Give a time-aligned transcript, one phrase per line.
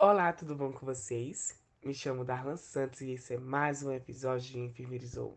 [0.00, 1.60] Olá, tudo bom com vocês?
[1.84, 5.36] Me chamo Darlan Santos e esse é mais um episódio de Enfermeirizou.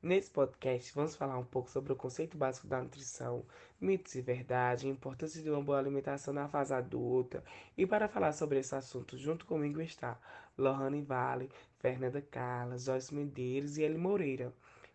[0.00, 3.44] Nesse podcast, vamos falar um pouco sobre o conceito básico da nutrição,
[3.80, 7.42] mitos e verdade, a importância de uma boa alimentação na fase adulta.
[7.76, 10.16] E para falar sobre esse assunto, junto comigo está
[10.56, 11.50] Lohane Vale,
[11.80, 14.52] Fernanda Carla, Joyce Medeiros e Eli Moreira.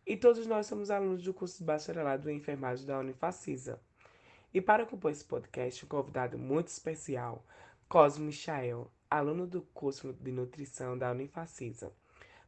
[0.07, 3.77] E todos nós somos alunos do curso de bacharelado em enfermagem da Unifacisa.
[4.53, 7.43] E para compor esse podcast, um convidado muito especial,
[7.89, 11.91] Cosmo Michael, aluno do curso de nutrição da Unifacisa.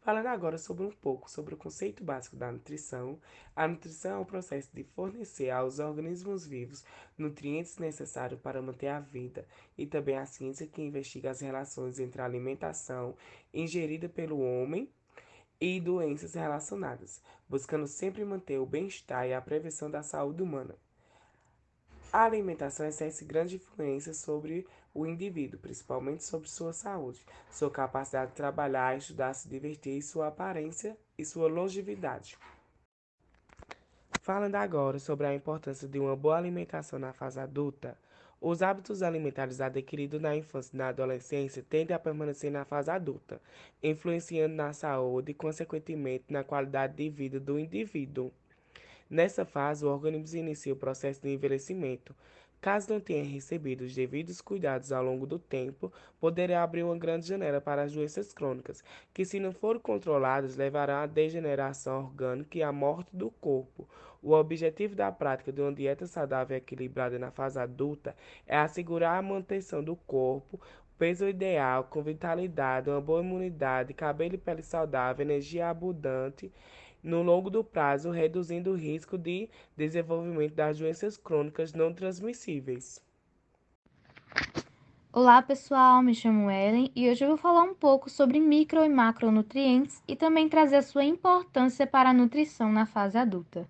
[0.01, 3.19] Falando agora sobre um pouco sobre o conceito básico da nutrição,
[3.53, 6.83] a nutrição é o processo de fornecer aos organismos vivos
[7.17, 9.45] nutrientes necessários para manter a vida
[9.77, 13.15] e também a ciência que investiga as relações entre a alimentação
[13.53, 14.89] ingerida pelo homem
[15.59, 20.75] e doenças relacionadas, buscando sempre manter o bem-estar e a prevenção da saúde humana.
[22.13, 28.37] A alimentação exerce grande influência sobre o indivíduo, principalmente sobre sua saúde, sua capacidade de
[28.37, 32.37] trabalhar, estudar, se divertir, sua aparência e sua longevidade.
[34.21, 37.97] Falando agora sobre a importância de uma boa alimentação na fase adulta,
[38.39, 43.41] os hábitos alimentares adquiridos na infância e na adolescência tendem a permanecer na fase adulta,
[43.81, 48.31] influenciando na saúde e, consequentemente, na qualidade de vida do indivíduo.
[49.09, 52.13] Nessa fase, o organismo inicia o processo de envelhecimento.
[52.63, 57.27] Caso não tenha recebido os devidos cuidados ao longo do tempo, poderá abrir uma grande
[57.27, 58.81] janela para as doenças crônicas,
[59.13, 63.85] que, se não forem controladas, levarão à degeneração orgânica e à morte do corpo.
[64.21, 68.15] O objetivo da prática de uma dieta saudável e equilibrada na fase adulta
[68.47, 70.57] é assegurar a manutenção do corpo,
[70.97, 76.49] peso ideal, com vitalidade, uma boa imunidade, cabelo e pele saudável, energia abundante
[77.03, 83.03] no longo do prazo, reduzindo o risco de desenvolvimento das doenças crônicas não transmissíveis.
[85.11, 88.89] Olá pessoal, me chamo Ellen e hoje eu vou falar um pouco sobre micro e
[88.89, 93.67] macronutrientes e também trazer a sua importância para a nutrição na fase adulta.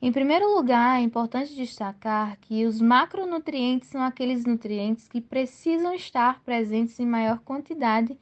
[0.00, 6.40] Em primeiro lugar, é importante destacar que os macronutrientes são aqueles nutrientes que precisam estar
[6.42, 8.16] presentes em maior quantidade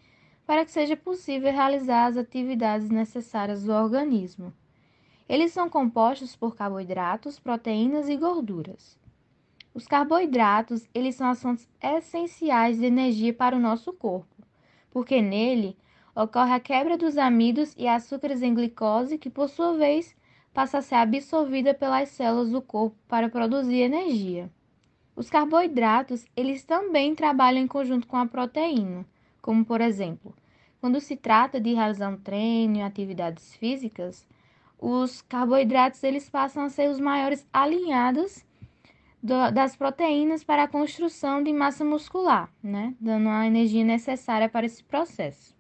[0.47, 4.53] para que seja possível realizar as atividades necessárias do organismo.
[5.29, 8.97] Eles são compostos por carboidratos, proteínas e gorduras.
[9.75, 14.37] Os carboidratos, eles são as fontes essenciais de energia para o nosso corpo,
[14.91, 15.77] porque nele
[16.15, 20.17] ocorre a quebra dos amidos e açúcares em glicose, que por sua vez
[20.55, 24.51] passa a ser absorvida pelas células do corpo para produzir energia.
[25.15, 29.05] Os carboidratos, eles também trabalham em conjunto com a proteína,
[29.47, 30.35] como por exemplo,
[30.81, 34.27] quando se trata de realizar um treino e atividades físicas,
[34.77, 38.45] os carboidratos eles passam a ser os maiores alinhados
[39.23, 42.93] do, das proteínas para a construção de massa muscular, né?
[43.01, 45.55] dando a energia necessária para esse processo.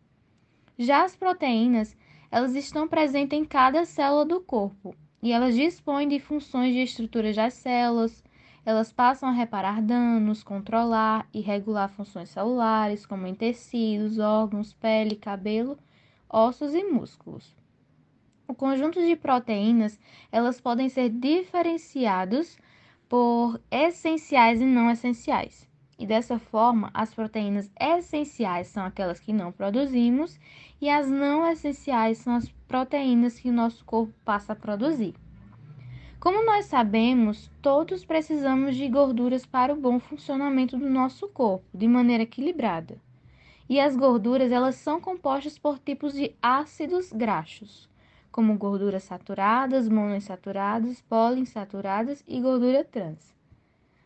[0.76, 1.96] Já as proteínas,
[2.28, 7.36] elas estão presentes em cada célula do corpo e elas dispõem de funções de estruturas
[7.36, 8.24] das células,
[8.66, 15.14] elas passam a reparar danos, controlar e regular funções celulares, como em tecidos, órgãos, pele,
[15.14, 15.78] cabelo,
[16.28, 17.54] ossos e músculos.
[18.48, 20.00] O conjunto de proteínas,
[20.32, 22.58] elas podem ser diferenciados
[23.08, 25.68] por essenciais e não essenciais.
[25.96, 30.40] E dessa forma, as proteínas essenciais são aquelas que não produzimos
[30.80, 35.14] e as não essenciais são as proteínas que o nosso corpo passa a produzir.
[36.18, 41.86] Como nós sabemos, todos precisamos de gorduras para o bom funcionamento do nosso corpo, de
[41.86, 42.98] maneira equilibrada.
[43.68, 47.88] E as gorduras, elas são compostas por tipos de ácidos graxos,
[48.32, 53.36] como gorduras saturadas, monoinsaturadas, poliinsaturadas e gordura trans.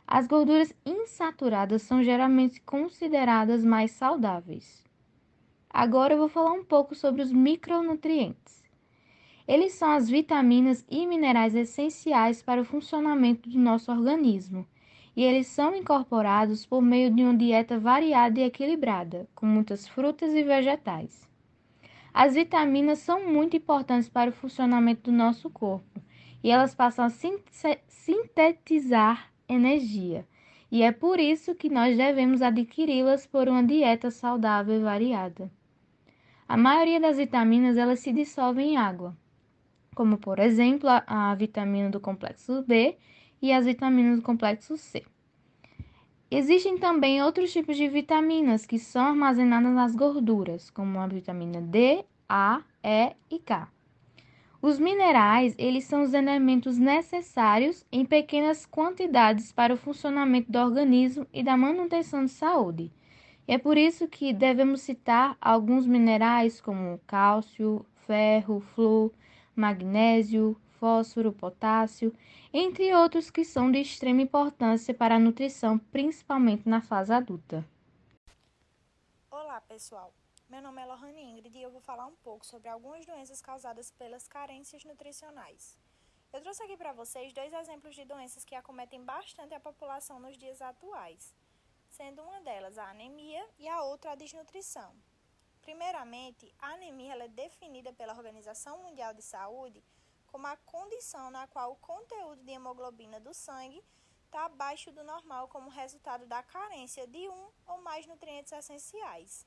[0.06, 4.84] As gorduras insaturadas são geralmente consideradas mais saudáveis.
[5.72, 8.59] Agora eu vou falar um pouco sobre os micronutrientes.
[9.50, 14.64] Eles são as vitaminas e minerais essenciais para o funcionamento do nosso organismo,
[15.16, 20.32] e eles são incorporados por meio de uma dieta variada e equilibrada, com muitas frutas
[20.34, 21.28] e vegetais.
[22.14, 26.00] As vitaminas são muito importantes para o funcionamento do nosso corpo,
[26.44, 27.10] e elas passam a
[27.88, 30.24] sintetizar energia.
[30.70, 35.50] E é por isso que nós devemos adquiri-las por uma dieta saudável e variada.
[36.46, 39.16] A maioria das vitaminas elas se dissolvem em água,
[39.94, 42.96] como por exemplo a, a vitamina do complexo B
[43.40, 45.04] e as vitaminas do complexo C.
[46.30, 52.04] Existem também outros tipos de vitaminas que são armazenadas nas gorduras, como a vitamina D,
[52.28, 53.68] A, E e K.
[54.62, 61.26] Os minerais, eles são os elementos necessários em pequenas quantidades para o funcionamento do organismo
[61.32, 62.92] e da manutenção de saúde.
[63.48, 69.10] E é por isso que devemos citar alguns minerais como cálcio, ferro, flúor,
[69.60, 72.12] magnésio, fósforo, potássio,
[72.52, 77.64] entre outros que são de extrema importância para a nutrição, principalmente na fase adulta.
[79.30, 80.12] Olá, pessoal.
[80.48, 83.92] Meu nome é Lohane Ingrid e eu vou falar um pouco sobre algumas doenças causadas
[83.92, 85.78] pelas carências nutricionais.
[86.32, 90.38] Eu trouxe aqui para vocês dois exemplos de doenças que acometem bastante a população nos
[90.38, 91.36] dias atuais,
[91.90, 94.92] sendo uma delas a anemia e a outra a desnutrição.
[95.70, 99.80] Primeiramente, a anemia é definida pela Organização Mundial de Saúde
[100.26, 103.80] como a condição na qual o conteúdo de hemoglobina do sangue
[104.24, 109.46] está abaixo do normal como resultado da carência de um ou mais nutrientes essenciais.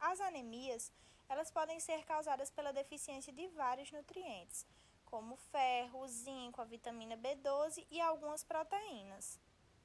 [0.00, 0.92] As anemias,
[1.28, 4.66] elas podem ser causadas pela deficiência de vários nutrientes,
[5.04, 9.38] como ferro, zinco, a vitamina B12 e algumas proteínas.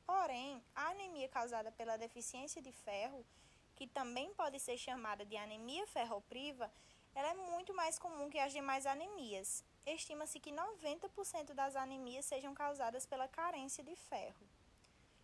[0.04, 3.24] Porém, a anemia causada pela deficiência de ferro,
[3.76, 6.72] que também pode ser chamada de anemia ferropriva,
[7.14, 9.64] ela é muito mais comum que as demais anemias.
[9.86, 14.46] Estima-se que 90% das anemias sejam causadas pela carência de ferro.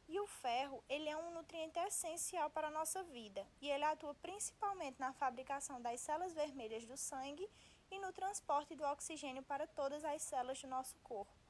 [0.07, 4.13] E o ferro, ele é um nutriente essencial para a nossa vida, e ele atua
[4.15, 7.50] principalmente na fabricação das células vermelhas do sangue
[7.89, 11.40] e no transporte do oxigênio para todas as células do nosso corpo.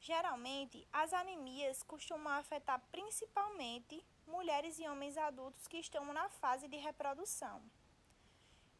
[0.00, 6.76] Geralmente, as anemias costumam afetar principalmente mulheres e homens adultos que estão na fase de
[6.76, 7.62] reprodução.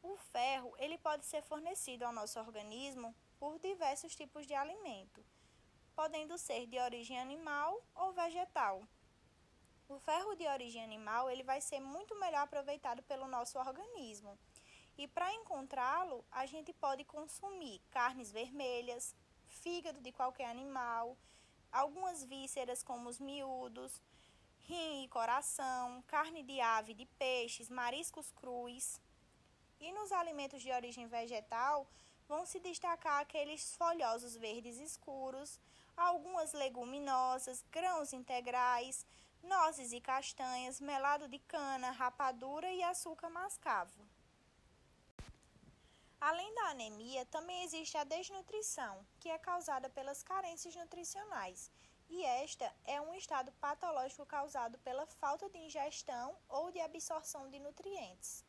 [0.03, 5.25] O ferro, ele pode ser fornecido ao nosso organismo por diversos tipos de alimento,
[5.95, 8.83] podendo ser de origem animal ou vegetal.
[9.89, 14.39] O ferro de origem animal ele vai ser muito melhor aproveitado pelo nosso organismo.
[14.97, 19.17] E para encontrá-lo, a gente pode consumir carnes vermelhas,
[19.49, 21.17] fígado de qualquer animal,
[21.73, 24.01] algumas vísceras como os miúdos,
[24.63, 29.01] rim e coração, carne de ave, de peixes, mariscos crus.
[29.81, 31.87] E nos alimentos de origem vegetal,
[32.29, 35.59] vão se destacar aqueles folhosos verdes escuros,
[35.97, 39.07] algumas leguminosas, grãos integrais,
[39.43, 44.08] nozes e castanhas, melado de cana, rapadura e açúcar mascavo.
[46.21, 51.71] Além da anemia, também existe a desnutrição, que é causada pelas carências nutricionais,
[52.09, 57.61] e esta é um estado patológico causado pela falta de ingestão ou de absorção de
[57.61, 58.45] nutrientes.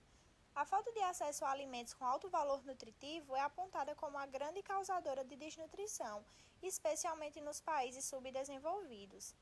[0.55, 4.63] A falta de acesso a alimentos com alto valor nutritivo é apontada como a grande
[4.63, 6.25] causadora de desnutrição,
[6.63, 9.35] especialmente nos países subdesenvolvidos.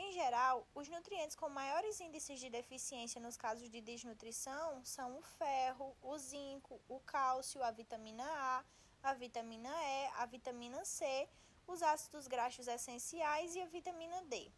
[0.00, 5.22] Em geral, os nutrientes com maiores índices de deficiência nos casos de desnutrição são o
[5.22, 8.64] ferro, o zinco, o cálcio, a vitamina A,
[9.02, 11.28] a vitamina E, a vitamina C,
[11.66, 14.52] os ácidos graxos essenciais e a vitamina D.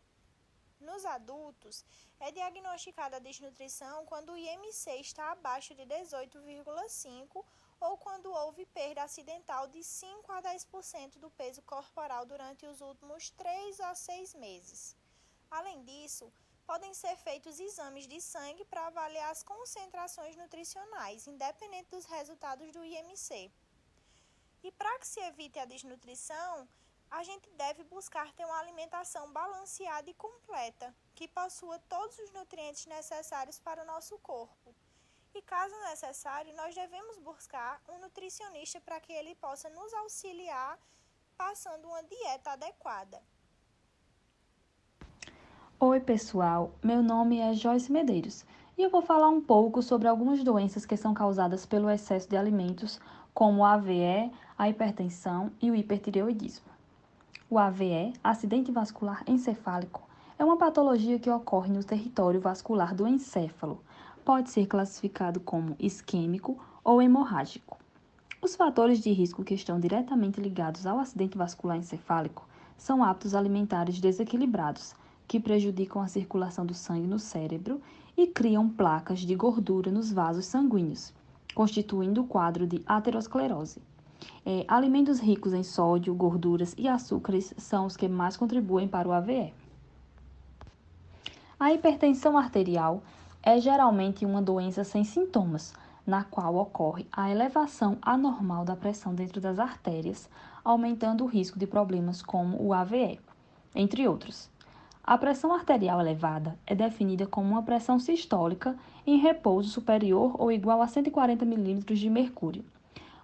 [0.78, 1.87] Nos adultos,
[2.20, 7.42] é diagnosticada a desnutrição quando o IMC está abaixo de 18,5
[7.81, 13.31] ou quando houve perda acidental de 5 a 10% do peso corporal durante os últimos
[13.31, 15.00] 3 a 6 meses.
[15.50, 16.32] Além disso,
[16.64, 22.85] podem ser feitos exames de sangue para avaliar as concentrações nutricionais, independente dos resultados do
[22.85, 23.50] IMC.
[24.62, 26.69] E para que se evite a desnutrição,
[27.11, 32.87] a gente deve buscar ter uma alimentação balanceada e completa, que possua todos os nutrientes
[32.87, 34.75] necessários para o nosso corpo.
[35.35, 40.78] E caso necessário, nós devemos buscar um nutricionista para que ele possa nos auxiliar
[41.37, 43.21] passando uma dieta adequada.
[45.82, 46.72] Oi, pessoal.
[46.84, 48.44] Meu nome é Joyce Medeiros
[48.76, 52.37] e eu vou falar um pouco sobre algumas doenças que são causadas pelo excesso de
[52.37, 53.00] alimentos,
[53.32, 56.66] como a AVE, a hipertensão e o hipertireoidismo.
[57.49, 60.06] O AVE, acidente vascular encefálico,
[60.38, 63.82] é uma patologia que ocorre no território vascular do encéfalo.
[64.22, 67.78] Pode ser classificado como isquêmico ou hemorrágico.
[68.42, 72.46] Os fatores de risco que estão diretamente ligados ao acidente vascular encefálico
[72.76, 74.94] são hábitos alimentares desequilibrados,
[75.30, 77.80] que prejudicam a circulação do sangue no cérebro
[78.16, 81.12] e criam placas de gordura nos vasos sanguíneos,
[81.54, 83.80] constituindo o quadro de aterosclerose.
[84.44, 89.12] É, alimentos ricos em sódio, gorduras e açúcares são os que mais contribuem para o
[89.12, 89.54] AVE.
[91.60, 93.00] A hipertensão arterial
[93.40, 95.72] é geralmente uma doença sem sintomas,
[96.04, 100.28] na qual ocorre a elevação anormal da pressão dentro das artérias,
[100.64, 103.20] aumentando o risco de problemas como o AVE,
[103.76, 104.50] entre outros.
[105.11, 110.81] A pressão arterial elevada é definida como uma pressão sistólica em repouso superior ou igual
[110.81, 112.64] a 140 mm de mercúrio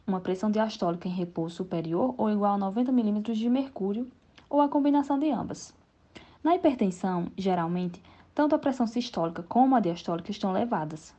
[0.04, 4.10] uma pressão diastólica em repouso superior ou igual a 90 mm de mercúrio,
[4.48, 5.74] ou a combinação de ambas.
[6.42, 8.02] Na hipertensão, geralmente,
[8.34, 11.14] tanto a pressão sistólica como a diastólica estão elevadas.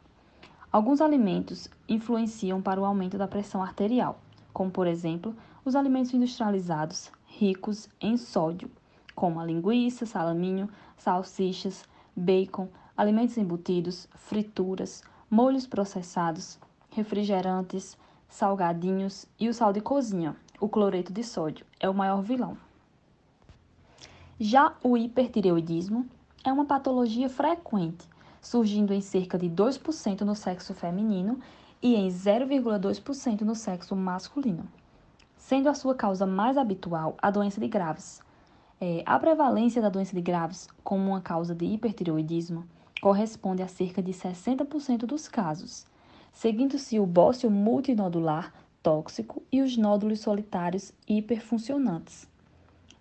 [0.71, 4.19] Alguns alimentos influenciam para o aumento da pressão arterial,
[4.53, 8.71] como por exemplo, os alimentos industrializados ricos em sódio,
[9.17, 11.83] como a linguiça, salaminho, salsichas,
[12.15, 16.59] bacon, alimentos embutidos, frituras, molhos processados,
[16.91, 17.97] refrigerantes,
[18.29, 22.55] salgadinhos e o sal de cozinha, o cloreto de sódio, é o maior vilão.
[24.39, 26.05] Já o hipertireoidismo
[26.43, 28.07] é uma patologia frequente,
[28.39, 31.39] surgindo em cerca de 2% no sexo feminino
[31.81, 34.69] e em 0,2% no sexo masculino,
[35.35, 38.26] sendo a sua causa mais habitual a doença de Graves.
[38.79, 42.63] É, a prevalência da doença de Graves como uma causa de hipertireoidismo
[43.01, 45.87] corresponde a cerca de 60% dos casos,
[46.31, 48.53] seguindo-se o bócio multinodular
[48.83, 52.27] tóxico e os nódulos solitários hiperfuncionantes.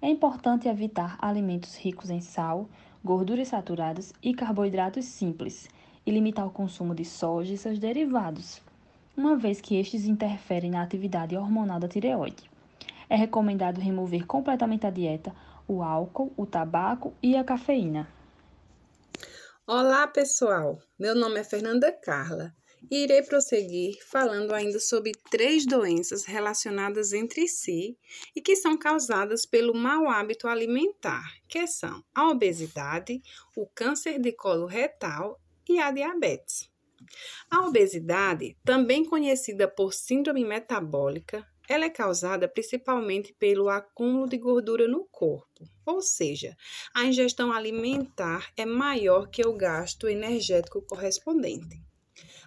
[0.00, 2.70] É importante evitar alimentos ricos em sal,
[3.04, 5.68] gorduras saturadas e carboidratos simples
[6.06, 8.62] e limitar o consumo de soja e seus derivados,
[9.14, 12.50] uma vez que estes interferem na atividade hormonal da tireoide.
[13.08, 15.34] É recomendado remover completamente a dieta
[15.68, 18.08] o álcool, o tabaco e a cafeína.
[19.66, 20.80] Olá, pessoal!
[20.98, 22.54] Meu nome é Fernanda Carla
[22.88, 27.98] e irei prosseguir falando ainda sobre três doenças relacionadas entre si
[28.34, 33.20] e que são causadas pelo mau hábito alimentar, que são a obesidade,
[33.56, 36.70] o câncer de colo retal e a diabetes.
[37.50, 44.86] A obesidade, também conhecida por síndrome metabólica, ela é causada principalmente pelo acúmulo de gordura
[44.86, 46.56] no corpo, ou seja,
[46.94, 51.80] a ingestão alimentar é maior que o gasto energético correspondente.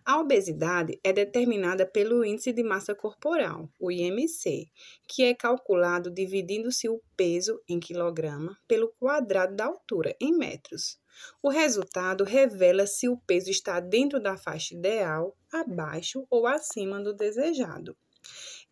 [0.05, 4.67] A obesidade é determinada pelo índice de massa corporal, o IMC,
[5.07, 10.97] que é calculado dividindo-se o peso em quilograma pelo quadrado da altura em metros.
[11.43, 17.13] O resultado revela se o peso está dentro da faixa ideal, abaixo ou acima do
[17.13, 17.95] desejado.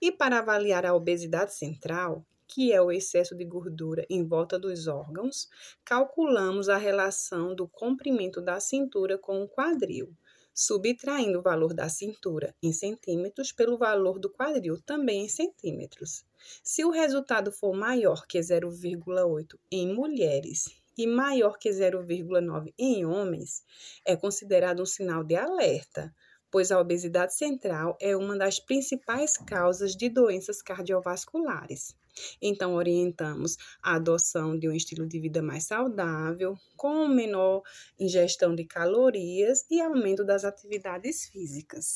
[0.02, 4.88] E para avaliar a obesidade central, que é o excesso de gordura em volta dos
[4.88, 5.50] órgãos,
[5.84, 10.16] calculamos a relação do comprimento da cintura com o quadril,
[10.54, 16.26] subtraindo o valor da cintura em centímetros pelo valor do quadril também em centímetros.
[16.64, 23.64] Se o resultado for maior que 0,8 em mulheres e maior que 0,9 em homens,
[24.06, 26.14] é considerado um sinal de alerta
[26.52, 31.96] pois a obesidade central é uma das principais causas de doenças cardiovasculares.
[32.42, 37.62] Então, orientamos a adoção de um estilo de vida mais saudável, com menor
[38.00, 41.96] ingestão de calorias e aumento das atividades físicas.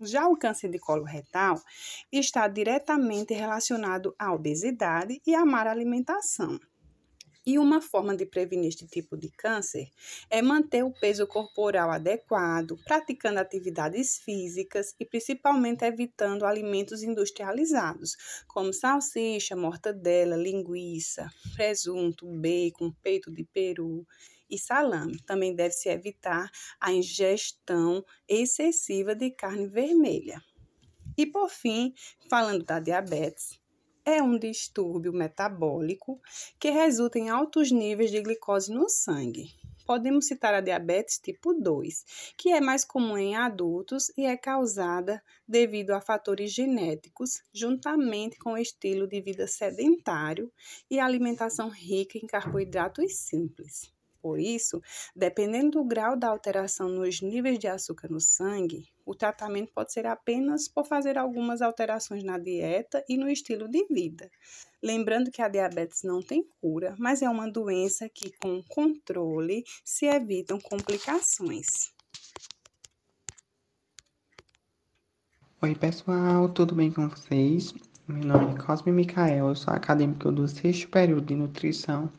[0.00, 1.60] Já o câncer de colo retal
[2.10, 6.58] está diretamente relacionado à obesidade e à má alimentação.
[7.46, 9.88] E uma forma de prevenir este tipo de câncer
[10.28, 18.74] é manter o peso corporal adequado, praticando atividades físicas e principalmente evitando alimentos industrializados, como
[18.74, 24.06] salsicha, mortadela, linguiça, presunto, bacon, peito de peru
[24.50, 25.18] e salame.
[25.22, 30.42] Também deve-se evitar a ingestão excessiva de carne vermelha.
[31.16, 31.94] E por fim,
[32.28, 33.59] falando da diabetes,
[34.04, 36.20] é um distúrbio metabólico
[36.58, 39.54] que resulta em altos níveis de glicose no sangue.
[39.86, 45.20] Podemos citar a diabetes tipo 2, que é mais comum em adultos e é causada
[45.46, 50.52] devido a fatores genéticos, juntamente com o estilo de vida sedentário
[50.88, 53.92] e alimentação rica em carboidratos simples.
[54.22, 54.82] Por isso,
[55.16, 60.06] dependendo do grau da alteração nos níveis de açúcar no sangue, o tratamento pode ser
[60.06, 64.30] apenas por fazer algumas alterações na dieta e no estilo de vida.
[64.82, 70.06] Lembrando que a diabetes não tem cura, mas é uma doença que, com controle, se
[70.06, 71.66] evitam complicações.
[75.62, 77.74] Oi, pessoal, tudo bem com vocês?
[78.06, 82.10] Meu nome é Cosme Micael, eu sou acadêmico do sexto período de nutrição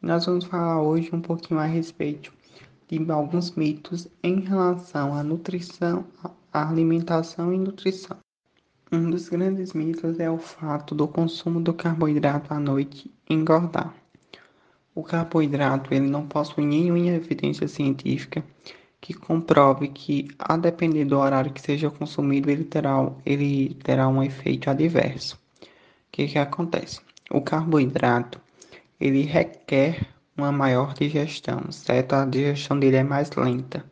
[0.00, 2.32] nós vamos falar hoje um pouquinho a respeito
[2.86, 6.06] de alguns mitos em relação à nutrição,
[6.52, 8.16] à alimentação e nutrição.
[8.90, 13.94] Um dos grandes mitos é o fato do consumo do carboidrato à noite engordar.
[14.94, 18.44] O carboidrato ele não possui nenhuma evidência científica
[19.00, 24.22] que comprove que, a depender do horário que seja consumido, ele terá, ele terá um
[24.22, 25.36] efeito adverso.
[25.62, 25.66] O
[26.10, 27.00] que, que acontece?
[27.30, 28.40] O carboidrato
[29.00, 32.14] ele requer uma maior digestão, certo?
[32.14, 33.84] A digestão dele é mais lenta.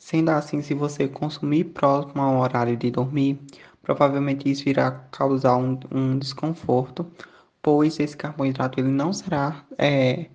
[0.00, 3.38] Sendo assim, se você consumir próximo ao horário de dormir,
[3.82, 7.06] provavelmente isso irá causar um, um desconforto,
[7.60, 10.30] pois esse carboidrato ele não será é,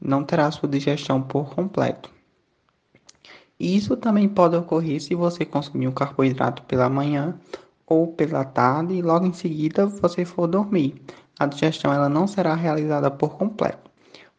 [0.00, 2.10] não terá sua digestão por completo.
[3.60, 7.38] Isso também pode ocorrer se você consumir um carboidrato pela manhã
[7.86, 10.94] ou pela tarde e logo em seguida você for dormir.
[11.38, 13.90] A digestão ela não será realizada por completo.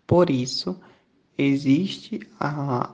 [0.07, 0.75] Por isso,
[1.37, 2.89] existe a,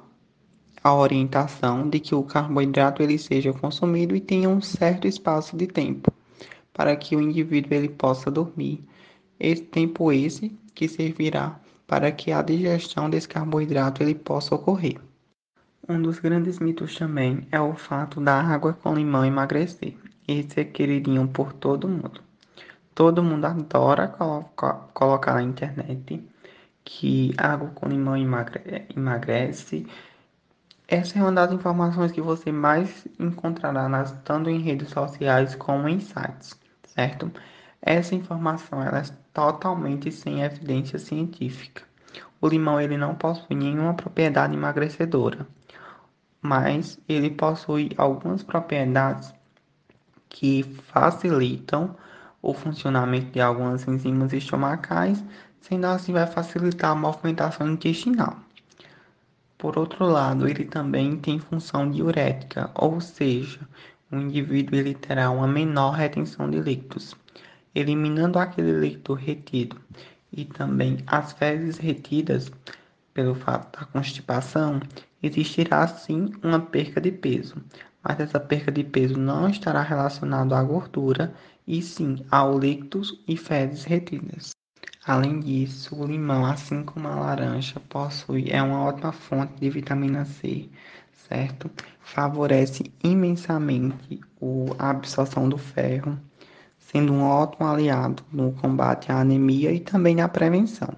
[0.84, 5.68] a orientação de que o carboidrato ele seja consumido e tenha um certo espaço de
[5.68, 6.12] tempo
[6.74, 8.84] para que o indivíduo ele possa dormir.
[9.40, 14.98] Esse tempo esse que servirá para que a digestão desse carboidrato ele possa ocorrer.
[15.88, 19.98] Um dos grandes mitos também é o fato da água com limão emagrecer.
[20.28, 22.22] Esse é queridinho por todo mundo.
[22.96, 26.24] Todo mundo adora colocar, colocar na internet
[26.84, 29.86] que água com limão emagre emagrece.
[30.92, 35.88] Essa é uma das informações que você mais encontrará nas, tanto em redes sociais como
[35.88, 37.32] em sites, certo?
[37.82, 41.84] Essa informação ela é totalmente sem evidência científica.
[42.42, 45.48] O limão ele não possui nenhuma propriedade emagrecedora,
[46.42, 49.34] mas ele possui algumas propriedades
[50.28, 51.96] que facilitam
[52.42, 55.24] o funcionamento de algumas enzimas estomacais,
[55.62, 58.36] sendo assim vai facilitar a movimentação intestinal.
[59.62, 63.60] Por outro lado, ele também tem função diurética, ou seja,
[64.12, 67.16] o indivíduo ele terá uma menor retenção de líquidos,
[67.76, 69.80] eliminando aquele líquido retido
[70.34, 72.52] e também as fezes retidas
[73.14, 74.80] pelo fato da constipação,
[75.22, 77.56] existirá sim uma perca de peso,
[78.04, 81.36] mas essa perca de peso não estará relacionada à gordura
[81.68, 84.54] e sim ao líquidos e fezes retidas.
[85.06, 90.26] Além disso, o limão, assim como a laranja, possui é uma ótima fonte de vitamina
[90.26, 90.70] C,
[91.28, 91.72] certo?
[92.02, 94.22] Favorece imensamente
[94.78, 96.20] a absorção do ferro,
[96.78, 100.90] sendo um ótimo aliado no combate à anemia e também na prevenção.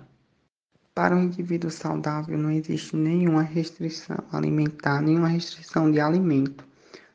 [0.94, 6.66] Para um indivíduo saudável não existe nenhuma restrição alimentar, nenhuma restrição de alimento,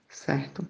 [0.08, 0.66] certo?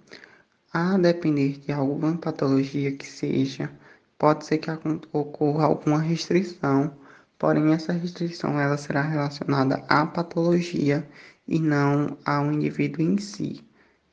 [0.73, 3.71] A depender de alguma patologia que seja,
[4.19, 4.71] pode ser que
[5.13, 6.93] ocorra alguma restrição,
[7.39, 11.09] porém essa restrição ela será relacionada à patologia
[11.47, 13.65] e não ao indivíduo em si.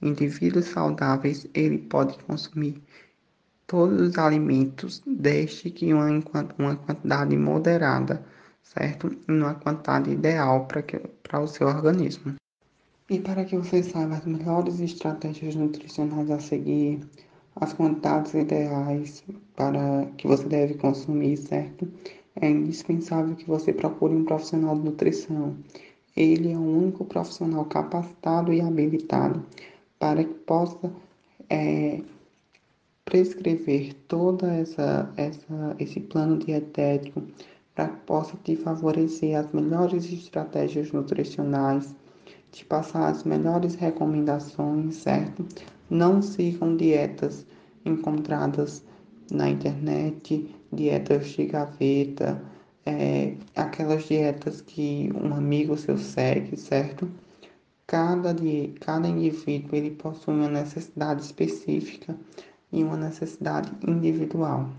[0.01, 2.81] Indivíduos saudáveis, ele pode consumir
[3.65, 6.07] todos os alimentos desde que uma,
[6.57, 8.23] uma quantidade moderada,
[8.61, 9.11] certo?
[9.27, 10.67] E uma quantidade ideal
[11.23, 12.35] para o seu organismo.
[13.09, 17.01] E para que você saiba as melhores estratégias nutricionais a seguir,
[17.55, 19.23] as quantidades ideais
[19.55, 21.87] para que você deve consumir, certo?
[22.35, 25.55] É indispensável que você procure um profissional de nutrição.
[26.15, 29.45] Ele é o único profissional capacitado e habilitado
[29.97, 30.91] para que possa
[31.49, 32.01] é,
[33.05, 37.23] prescrever toda essa, essa esse plano dietético
[37.73, 41.93] para que possa te favorecer as melhores estratégias nutricionais
[42.55, 45.45] te passar as melhores recomendações, certo?
[45.89, 47.45] Não sigam dietas
[47.85, 48.83] encontradas
[49.31, 52.41] na internet, dietas de gaveta,
[52.85, 57.09] é, aquelas dietas que um amigo seu segue, certo?
[57.87, 58.35] Cada,
[58.79, 62.15] cada indivíduo ele possui uma necessidade específica
[62.71, 64.69] e uma necessidade individual.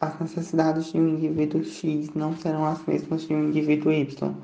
[0.00, 4.34] As necessidades de um indivíduo X não serão as mesmas de um indivíduo Y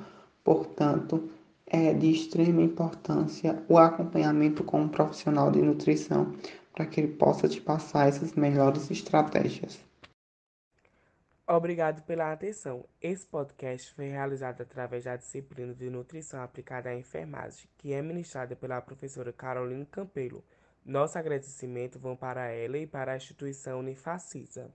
[0.48, 1.28] Portanto,
[1.70, 6.34] é de extrema importância o acompanhamento com um profissional de nutrição
[6.72, 9.78] para que ele possa te passar essas melhores estratégias.
[11.46, 12.84] Obrigado pela atenção.
[13.00, 18.54] Esse podcast foi realizado através da disciplina de Nutrição Aplicada à Enfermagem, que é ministrada
[18.54, 20.44] pela professora Carolina Campelo.
[20.84, 24.70] Nosso agradecimento vão para ela e para a instituição Unifacisa.